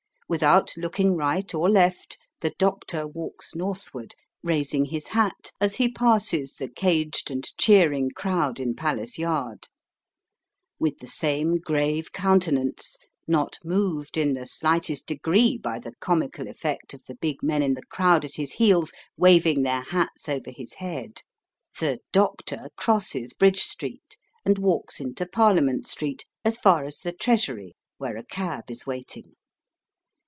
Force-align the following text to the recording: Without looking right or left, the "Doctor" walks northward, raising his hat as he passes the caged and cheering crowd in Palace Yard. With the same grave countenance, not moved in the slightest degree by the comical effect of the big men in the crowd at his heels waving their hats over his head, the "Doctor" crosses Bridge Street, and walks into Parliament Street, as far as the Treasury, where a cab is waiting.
Without 0.31 0.73
looking 0.77 1.17
right 1.17 1.53
or 1.53 1.69
left, 1.69 2.17
the 2.39 2.53
"Doctor" 2.57 3.05
walks 3.05 3.53
northward, 3.53 4.15
raising 4.41 4.85
his 4.85 5.07
hat 5.07 5.51
as 5.59 5.75
he 5.75 5.91
passes 5.91 6.53
the 6.53 6.69
caged 6.69 7.29
and 7.29 7.45
cheering 7.57 8.09
crowd 8.11 8.57
in 8.57 8.73
Palace 8.73 9.19
Yard. 9.19 9.67
With 10.79 10.99
the 10.99 11.07
same 11.07 11.55
grave 11.57 12.13
countenance, 12.13 12.95
not 13.27 13.57
moved 13.65 14.17
in 14.17 14.31
the 14.31 14.45
slightest 14.47 15.05
degree 15.05 15.57
by 15.57 15.79
the 15.79 15.95
comical 15.99 16.47
effect 16.47 16.93
of 16.93 17.03
the 17.09 17.15
big 17.15 17.43
men 17.43 17.61
in 17.61 17.73
the 17.73 17.83
crowd 17.87 18.23
at 18.23 18.35
his 18.37 18.53
heels 18.53 18.93
waving 19.17 19.63
their 19.63 19.81
hats 19.81 20.29
over 20.29 20.49
his 20.49 20.75
head, 20.75 21.23
the 21.77 21.99
"Doctor" 22.13 22.69
crosses 22.77 23.33
Bridge 23.33 23.63
Street, 23.63 24.15
and 24.45 24.59
walks 24.59 25.01
into 25.01 25.25
Parliament 25.25 25.89
Street, 25.89 26.23
as 26.45 26.57
far 26.57 26.85
as 26.85 26.99
the 26.99 27.11
Treasury, 27.11 27.73
where 27.97 28.15
a 28.15 28.23
cab 28.23 28.71
is 28.71 28.85
waiting. 28.85 29.35